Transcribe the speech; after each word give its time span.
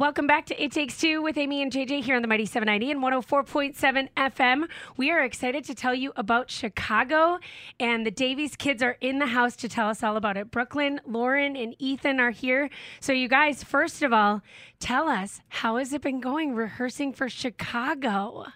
Welcome 0.00 0.26
back 0.26 0.46
to 0.46 0.64
It 0.64 0.72
Takes 0.72 0.96
Two 0.96 1.20
with 1.20 1.36
Amy 1.36 1.60
and 1.60 1.70
JJ 1.70 2.02
here 2.04 2.16
on 2.16 2.22
the 2.22 2.28
Mighty 2.28 2.46
790 2.46 2.90
and 2.90 3.02
104.7 3.02 4.08
FM. 4.16 4.66
We 4.96 5.10
are 5.10 5.22
excited 5.22 5.62
to 5.64 5.74
tell 5.74 5.94
you 5.94 6.14
about 6.16 6.50
Chicago, 6.50 7.38
and 7.78 8.06
the 8.06 8.10
Davies 8.10 8.56
kids 8.56 8.82
are 8.82 8.96
in 9.02 9.18
the 9.18 9.26
house 9.26 9.56
to 9.56 9.68
tell 9.68 9.90
us 9.90 10.02
all 10.02 10.16
about 10.16 10.38
it. 10.38 10.50
Brooklyn, 10.50 11.02
Lauren, 11.04 11.54
and 11.54 11.76
Ethan 11.78 12.18
are 12.18 12.30
here. 12.30 12.70
So, 13.00 13.12
you 13.12 13.28
guys, 13.28 13.62
first 13.62 14.00
of 14.00 14.10
all, 14.10 14.40
tell 14.78 15.06
us 15.06 15.42
how 15.50 15.76
has 15.76 15.92
it 15.92 16.00
been 16.00 16.20
going 16.20 16.54
rehearsing 16.54 17.12
for 17.12 17.28
Chicago? 17.28 18.46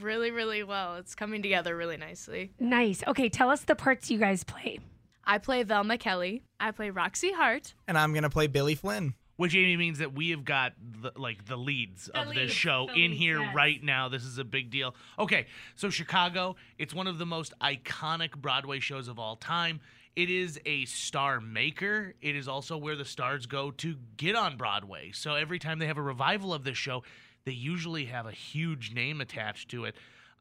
Really, 0.00 0.30
really 0.30 0.62
well. 0.62 0.96
It's 0.96 1.14
coming 1.14 1.42
together 1.42 1.76
really 1.76 1.98
nicely. 1.98 2.52
Nice. 2.58 3.04
Okay, 3.06 3.28
tell 3.28 3.50
us 3.50 3.60
the 3.60 3.76
parts 3.76 4.10
you 4.10 4.16
guys 4.18 4.44
play. 4.44 4.78
I 5.24 5.36
play 5.36 5.62
Velma 5.62 5.98
Kelly. 5.98 6.42
I 6.58 6.70
play 6.70 6.88
Roxie 6.88 7.34
Hart. 7.34 7.74
And 7.86 7.98
I'm 7.98 8.14
gonna 8.14 8.30
play 8.30 8.46
Billy 8.46 8.74
Flynn. 8.74 9.12
Which 9.36 9.54
Amy 9.54 9.76
means 9.76 9.98
that 9.98 10.14
we 10.14 10.30
have 10.30 10.44
got 10.44 10.72
the, 11.02 11.12
like 11.14 11.44
the 11.44 11.56
leads 11.56 12.08
of 12.08 12.34
this 12.34 12.52
show 12.52 12.86
the 12.86 13.04
in 13.04 13.10
leads, 13.10 13.20
here 13.22 13.40
yes. 13.40 13.54
right 13.54 13.82
now. 13.82 14.08
This 14.08 14.24
is 14.24 14.38
a 14.38 14.44
big 14.44 14.70
deal. 14.70 14.94
Okay, 15.18 15.46
so 15.74 15.90
Chicago, 15.90 16.56
it's 16.78 16.94
one 16.94 17.06
of 17.06 17.18
the 17.18 17.26
most 17.26 17.52
iconic 17.60 18.34
Broadway 18.36 18.80
shows 18.80 19.08
of 19.08 19.18
all 19.18 19.36
time. 19.36 19.80
It 20.16 20.30
is 20.30 20.58
a 20.64 20.86
star 20.86 21.42
maker. 21.42 22.14
It 22.22 22.34
is 22.34 22.48
also 22.48 22.78
where 22.78 22.96
the 22.96 23.04
stars 23.04 23.44
go 23.44 23.70
to 23.72 23.96
get 24.16 24.34
on 24.34 24.56
Broadway. 24.56 25.10
So 25.12 25.34
every 25.34 25.58
time 25.58 25.78
they 25.78 25.86
have 25.86 25.98
a 25.98 26.02
revival 26.02 26.54
of 26.54 26.64
this 26.64 26.78
show, 26.78 27.02
they 27.44 27.52
usually 27.52 28.06
have 28.06 28.24
a 28.24 28.32
huge 28.32 28.94
name 28.94 29.20
attached 29.20 29.68
to 29.70 29.84
it. 29.84 29.94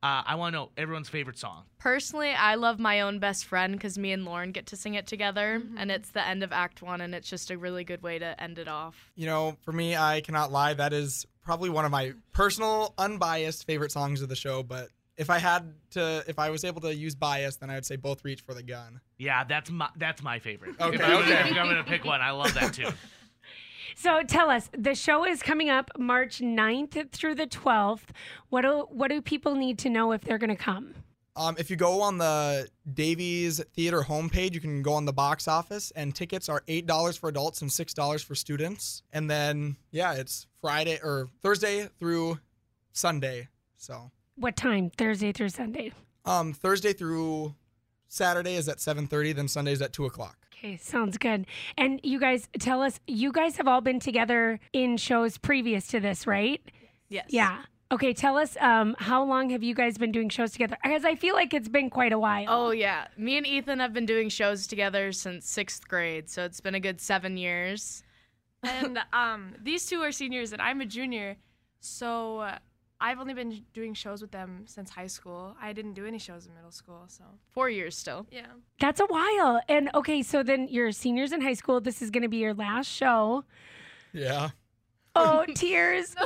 Uh, 0.06 0.22
I 0.24 0.36
want 0.36 0.54
to 0.54 0.60
know 0.60 0.70
everyone's 0.78 1.10
favorite 1.10 1.40
song. 1.40 1.64
Personally, 1.80 2.30
I 2.30 2.56
love 2.56 2.78
my 2.78 3.02
own 3.02 3.18
best 3.18 3.46
friend 3.46 3.74
because 3.74 3.98
me 3.98 4.12
and 4.12 4.24
Lauren 4.24 4.52
get 4.52 4.68
to 4.68 4.78
sing 4.78 4.94
it 4.94 5.08
together, 5.08 5.64
and 5.78 5.90
it's 5.90 6.12
the 6.12 6.24
end 6.24 6.44
of 6.44 6.52
Act 6.52 6.84
One, 6.84 7.02
and 7.02 7.16
it's 7.16 7.28
just 7.28 7.50
a 7.50 7.58
really 7.58 7.84
good 7.84 8.04
way 8.04 8.20
to 8.20 8.40
end 8.40 8.60
it 8.60 8.68
off. 8.68 9.10
You 9.16 9.26
know, 9.26 9.58
for 9.64 9.72
me, 9.72 9.96
I 9.96 10.22
cannot 10.22 10.52
lie. 10.52 10.76
That 10.76 10.94
is 10.94 11.26
probably 11.44 11.72
one 11.72 11.86
of 11.86 11.92
my 11.92 12.14
personal, 12.34 12.94
unbiased 13.00 13.66
favorite 13.66 13.92
songs 13.92 14.22
of 14.22 14.30
the 14.30 14.36
show. 14.36 14.62
But 14.62 14.90
if 15.18 15.32
I 15.32 15.40
had 15.40 15.74
to, 15.92 16.24
if 16.28 16.38
I 16.38 16.52
was 16.52 16.64
able 16.64 16.82
to 16.82 16.94
use 16.94 17.16
bias, 17.16 17.56
then 17.56 17.72
I 17.72 17.74
would 17.74 17.86
say 17.88 17.96
both 17.96 18.24
reach 18.24 18.42
for 18.42 18.54
the 18.54 18.62
gun. 18.62 19.02
Yeah, 19.18 19.44
that's 19.44 19.72
my 19.72 19.90
that's 19.96 20.22
my 20.22 20.38
favorite. 20.38 20.80
Okay, 20.80 20.98
if, 20.98 21.02
I'm, 21.02 21.18
okay. 21.24 21.34
if 21.34 21.46
I'm 21.48 21.54
gonna 21.56 21.84
pick 21.84 22.06
one, 22.06 22.22
I 22.22 22.30
love 22.30 22.54
that 22.54 22.76
too. 22.76 22.90
So 23.96 24.24
tell 24.24 24.50
us, 24.50 24.70
the 24.78 24.96
show 24.96 25.26
is 25.26 25.42
coming 25.44 25.70
up 25.70 25.92
March 25.98 26.40
9th 26.40 27.12
through 27.12 27.36
the 27.36 27.48
12th. 27.48 28.10
What 28.50 28.62
do, 28.62 28.88
what 28.90 29.10
do 29.10 29.22
people 29.22 29.56
need 29.56 29.78
to 29.80 29.90
know 29.90 30.12
if 30.12 30.22
they're 30.22 30.38
going 30.38 30.50
to 30.50 30.56
come? 30.56 30.96
Um, 31.38 31.56
if 31.60 31.70
you 31.70 31.76
go 31.76 32.02
on 32.02 32.18
the 32.18 32.68
Davies 32.94 33.62
Theater 33.76 34.02
homepage, 34.02 34.54
you 34.54 34.62
can 34.62 34.82
go 34.82 34.94
on 34.94 35.04
the 35.04 35.12
box 35.12 35.50
office, 35.50 35.92
and 35.94 36.16
tickets 36.16 36.48
are 36.48 36.64
eight 36.70 36.86
dollars 36.86 37.18
for 37.18 37.28
adults 37.28 37.62
and 37.62 37.70
six 37.70 37.94
dollars 37.94 38.24
for 38.24 38.36
students. 38.36 39.04
And 39.12 39.30
then, 39.30 39.76
yeah, 39.92 40.14
it's 40.14 40.48
Friday 40.62 40.98
or 41.04 41.28
Thursday 41.42 41.90
through 42.00 42.40
Sunday. 42.94 43.50
So, 43.76 44.12
What 44.38 44.56
time? 44.56 44.90
Thursday 44.98 45.34
through 45.34 45.50
Sunday. 45.50 45.92
um, 46.24 46.54
Thursday 46.54 46.94
through 46.94 47.54
Saturday 48.08 48.56
is 48.56 48.70
at 48.70 48.80
seven 48.80 49.06
thirty. 49.06 49.34
Then 49.34 49.50
Sunday 49.50 49.74
is 49.74 49.82
at 49.82 49.92
two 49.92 50.06
o'clock. 50.06 50.45
Okay, 50.66 50.78
sounds 50.78 51.20
good. 51.20 51.46
And 51.78 52.00
you 52.04 52.20
guys 52.20 52.50
tell 52.60 52.82
us, 52.82 53.00
you 53.06 53.32
guys 53.32 53.58
have 53.58 53.68
all 53.68 53.82
been 53.82 54.00
together 54.00 54.60
in 54.74 54.98
shows 54.98 55.38
previous 55.38 55.88
to 55.90 56.00
this, 56.00 56.26
right? 56.26 56.60
Yes. 57.08 57.28
Yeah. 57.30 57.62
Okay, 57.92 58.14
tell 58.14 58.36
us 58.36 58.58
um, 58.60 58.96
how 58.98 59.24
long 59.24 59.52
have 59.52 59.62
you 59.62 59.76
guys 59.76 60.00
been 60.00 60.12
doing 60.12 60.28
shows 60.28 60.54
together? 60.54 60.76
Because 60.84 61.06
I 61.06 61.14
feel 61.14 61.36
like 61.36 61.54
it's 61.54 61.70
been 61.70 61.92
quite 61.92 62.14
a 62.14 62.18
while. 62.18 62.48
Oh 62.48 62.72
yeah, 62.72 63.06
me 63.16 63.38
and 63.38 63.46
Ethan 63.46 63.80
have 63.80 63.94
been 63.94 64.08
doing 64.08 64.28
shows 64.28 64.66
together 64.66 65.12
since 65.12 65.48
sixth 65.48 65.88
grade, 65.88 66.32
so 66.32 66.44
it's 66.44 66.62
been 66.62 66.74
a 66.74 66.80
good 66.80 67.00
seven 67.00 67.38
years. 67.38 68.02
and 68.64 68.98
um, 69.14 69.54
these 69.62 69.86
two 69.86 70.02
are 70.02 70.12
seniors 70.12 70.52
and 70.52 70.64
I'm 70.64 70.82
a 70.82 70.86
junior. 70.88 71.38
So 71.80 72.40
uh, 72.40 72.58
I've 73.06 73.20
only 73.20 73.36
been 73.36 73.62
doing 73.74 73.94
shows 73.94 74.20
with 74.22 74.32
them 74.32 74.64
since 74.66 74.90
high 74.90 75.06
school. 75.08 75.56
I 75.62 75.74
didn't 75.74 75.94
do 75.94 76.06
any 76.08 76.18
shows 76.18 76.48
in 76.48 76.56
middle 76.56 76.72
school. 76.72 77.04
So 77.08 77.24
Four 77.52 77.70
years 77.70 77.96
still. 77.96 78.26
yeah. 78.32 78.48
That's 78.80 79.00
a 79.00 79.06
while. 79.06 79.62
And 79.70 79.92
okay, 79.94 80.24
so 80.24 80.42
then 80.42 80.68
you're 80.70 80.92
seniors 80.92 81.32
in 81.32 81.40
high 81.42 81.54
school. 81.54 81.80
This 81.80 82.02
is 82.02 82.10
going 82.10 82.24
to 82.24 82.30
be 82.30 82.38
your 82.38 82.56
last 82.56 82.88
show. 82.88 83.44
Yeah. 84.12 84.50
Oh, 85.16 85.46
tears. 85.56 86.16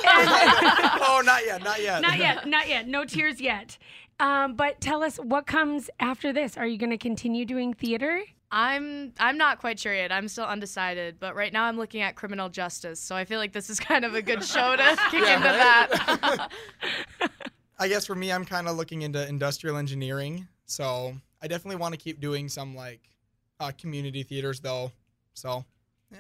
Oh, 1.12 1.22
not 1.26 1.46
yet, 1.46 1.64
not 1.64 1.82
yet. 1.82 2.02
not 2.02 2.18
yet, 2.18 2.48
not 2.56 2.70
yet. 2.70 2.88
No 2.88 3.04
tears 3.04 3.42
yet. 3.42 3.78
Um, 4.22 4.56
but 4.56 4.80
tell 4.80 5.04
us 5.04 5.18
what 5.18 5.46
comes 5.48 5.90
after 6.00 6.32
this. 6.32 6.56
Are 6.58 6.66
you 6.68 6.78
going 6.78 6.90
to 6.92 6.98
continue 6.98 7.46
doing 7.46 7.74
theater? 7.74 8.24
I'm 8.52 9.14
I'm 9.20 9.38
not 9.38 9.60
quite 9.60 9.80
sure 9.80 9.94
yet. 9.94 10.12
I'm 10.12 10.28
still 10.28 10.46
undecided, 10.46 11.20
but 11.20 11.36
right 11.36 11.54
now 11.54 11.66
I'm 11.66 11.78
looking 11.78 12.02
at 12.02 12.16
criminal 12.16 12.50
justice, 12.50 13.00
so 13.00 13.16
I 13.16 13.26
feel 13.26 13.40
like 13.40 13.54
this 13.54 13.70
is 13.70 13.80
kind 13.80 14.04
of 14.04 14.16
a 14.16 14.22
good 14.22 14.44
show 14.44 14.76
to 14.76 14.84
kick 15.12 15.22
Yeah, 15.22 15.36
into 15.36 15.48
right? 15.48 16.50
that. 17.22 17.32
I 17.80 17.88
guess 17.88 18.06
for 18.06 18.16
me, 18.16 18.32
I'm 18.32 18.46
kind 18.46 18.68
of 18.68 18.76
looking 18.76 19.04
into 19.04 19.26
industrial 19.28 19.78
engineering. 19.78 20.48
So 20.66 21.16
I 21.42 21.48
definitely 21.48 21.78
want 21.78 21.94
to 21.94 22.00
keep 22.00 22.20
doing 22.20 22.50
some 22.50 22.76
like 22.76 23.02
uh, 23.60 23.72
community 23.78 24.24
theaters 24.24 24.60
though. 24.60 24.92
So 25.36 25.64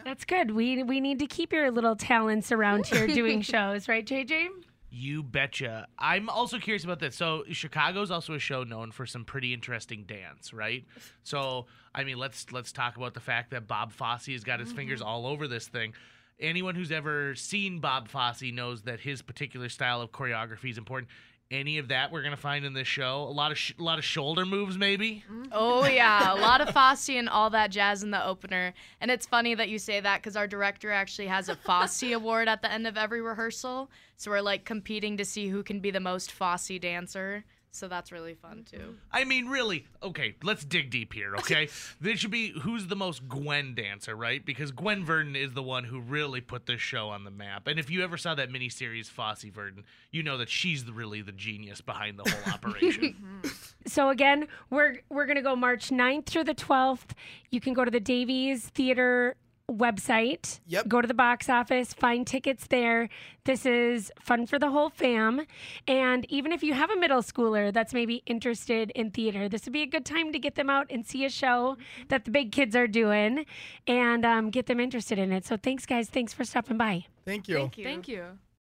That's 0.05 0.23
good. 0.23 0.51
We 0.51 0.83
we 0.83 0.99
need 1.01 1.17
to 1.19 1.25
keep 1.25 1.51
your 1.51 1.71
little 1.71 1.95
talents 1.95 2.51
around 2.51 2.85
here 2.85 3.07
doing 3.07 3.41
shows, 3.53 3.87
right, 3.87 4.05
JJ? 4.05 4.47
You 4.91 5.21
betcha. 5.21 5.87
I'm 5.99 6.29
also 6.29 6.57
curious 6.57 6.83
about 6.83 6.99
this. 6.99 7.15
So 7.15 7.43
Chicago's 7.51 8.09
also 8.09 8.33
a 8.33 8.39
show 8.39 8.63
known 8.63 8.91
for 8.91 9.05
some 9.05 9.23
pretty 9.23 9.53
interesting 9.53 10.03
dance, 10.03 10.51
right? 10.53 10.85
So 11.23 11.67
I 11.93 12.03
mean, 12.03 12.17
let's 12.17 12.51
let's 12.51 12.71
talk 12.71 12.97
about 12.97 13.13
the 13.13 13.19
fact 13.19 13.51
that 13.51 13.67
Bob 13.67 13.91
Fosse 13.91 14.27
has 14.27 14.43
got 14.43 14.59
his 14.59 14.69
mm-hmm. 14.69 14.77
fingers 14.77 15.01
all 15.01 15.27
over 15.27 15.47
this 15.47 15.67
thing. 15.67 15.93
Anyone 16.39 16.75
who's 16.75 16.91
ever 16.91 17.35
seen 17.35 17.79
Bob 17.79 18.07
Fosse 18.07 18.51
knows 18.53 18.83
that 18.83 19.01
his 19.01 19.21
particular 19.21 19.69
style 19.69 20.01
of 20.01 20.11
choreography 20.11 20.71
is 20.71 20.77
important. 20.77 21.09
Any 21.51 21.79
of 21.79 21.87
that 21.87 22.11
we're 22.11 22.21
gonna 22.21 22.37
find 22.37 22.63
in 22.63 22.73
this 22.73 22.87
show. 22.87 23.23
A 23.23 23.33
lot 23.33 23.51
of 23.51 23.57
sh- 23.57 23.73
a 23.79 23.81
lot 23.81 23.97
of 23.97 24.05
shoulder 24.05 24.45
moves, 24.45 24.77
maybe. 24.77 25.23
Mm-hmm. 25.27 25.45
oh 25.51 25.87
yeah, 25.87 26.33
a 26.33 26.35
lot 26.39 26.61
of 26.61 26.69
Fosse 26.69 27.09
and 27.09 27.27
all 27.27 27.49
that 27.49 27.71
jazz 27.71 28.03
in 28.03 28.11
the 28.11 28.23
opener. 28.23 28.73
And 29.01 29.09
it's 29.09 29.25
funny 29.25 29.55
that 29.55 29.67
you 29.67 29.79
say 29.79 29.99
that 29.99 30.21
because 30.21 30.35
our 30.35 30.45
director 30.47 30.91
actually 30.91 31.27
has 31.27 31.49
a 31.49 31.55
Fosse 31.55 32.03
award 32.13 32.47
at 32.47 32.61
the 32.61 32.71
end 32.71 32.85
of 32.85 32.97
every 32.97 33.21
rehearsal. 33.21 33.89
So 34.15 34.29
we're 34.29 34.41
like 34.41 34.63
competing 34.63 35.17
to 35.17 35.25
see 35.25 35.47
who 35.47 35.63
can 35.63 35.79
be 35.79 35.89
the 35.89 35.99
most 35.99 36.31
Fosse 36.31 36.77
dancer. 36.79 37.45
So 37.71 37.87
that's 37.87 38.11
really 38.11 38.33
fun 38.33 38.65
too. 38.69 38.77
Mm-hmm. 38.77 38.91
I 39.11 39.23
mean, 39.25 39.47
really. 39.47 39.85
Okay, 40.01 40.35
let's 40.43 40.65
dig 40.65 40.89
deep 40.89 41.13
here. 41.13 41.35
Okay, 41.35 41.69
this 42.01 42.19
should 42.19 42.31
be 42.31 42.51
who's 42.61 42.87
the 42.87 42.95
most 42.95 43.27
Gwen 43.27 43.75
dancer, 43.75 44.15
right? 44.15 44.43
Because 44.43 44.71
Gwen 44.71 45.05
Verdon 45.05 45.35
is 45.35 45.53
the 45.53 45.61
one 45.63 45.83
who 45.83 45.99
really 45.99 46.41
put 46.41 46.65
this 46.65 46.81
show 46.81 47.09
on 47.09 47.23
the 47.23 47.31
map. 47.31 47.67
And 47.67 47.79
if 47.79 47.89
you 47.89 48.03
ever 48.03 48.17
saw 48.17 48.35
that 48.35 48.49
miniseries 48.49 49.07
Fosse 49.07 49.43
Verdon, 49.43 49.83
you 50.11 50.23
know 50.23 50.37
that 50.37 50.49
she's 50.49 50.89
really 50.89 51.21
the 51.21 51.31
genius 51.31 51.81
behind 51.81 52.17
the 52.17 52.29
whole 52.29 52.53
operation. 52.53 53.15
So 53.85 54.09
again, 54.09 54.47
we're 54.69 54.97
we're 55.09 55.25
gonna 55.25 55.41
go 55.41 55.55
March 55.55 55.89
9th 55.89 56.27
through 56.27 56.43
the 56.43 56.53
12th. 56.53 57.11
You 57.49 57.59
can 57.59 57.73
go 57.73 57.83
to 57.83 57.89
the 57.89 57.99
Davies 57.99 58.67
Theater 58.67 59.35
website. 59.69 60.59
Yep. 60.67 60.87
Go 60.87 61.01
to 61.01 61.07
the 61.07 61.13
box 61.13 61.49
office, 61.49 61.93
find 61.93 62.25
tickets 62.25 62.67
there. 62.67 63.09
This 63.45 63.65
is 63.65 64.11
fun 64.19 64.45
for 64.45 64.59
the 64.59 64.69
whole 64.69 64.89
fam. 64.89 65.41
And 65.87 66.25
even 66.29 66.51
if 66.51 66.61
you 66.63 66.73
have 66.73 66.89
a 66.89 66.95
middle 66.95 67.21
schooler 67.21 67.73
that's 67.73 67.93
maybe 67.93 68.23
interested 68.25 68.91
in 68.91 69.11
theater, 69.11 69.49
this 69.49 69.65
would 69.65 69.73
be 69.73 69.81
a 69.81 69.87
good 69.87 70.05
time 70.05 70.31
to 70.33 70.39
get 70.39 70.55
them 70.55 70.69
out 70.69 70.87
and 70.89 71.05
see 71.05 71.25
a 71.25 71.29
show 71.29 71.77
that 72.09 72.25
the 72.25 72.31
big 72.31 72.51
kids 72.51 72.75
are 72.75 72.87
doing 72.87 73.45
and 73.87 74.25
um, 74.25 74.49
get 74.49 74.65
them 74.65 74.79
interested 74.79 75.17
in 75.17 75.31
it. 75.31 75.45
So 75.45 75.57
thanks, 75.57 75.85
guys. 75.85 76.09
Thanks 76.09 76.33
for 76.33 76.43
stopping 76.43 76.77
by. 76.77 77.05
thank 77.25 77.77
you. 77.77 77.83
Thank 77.83 78.07
you. 78.07 78.39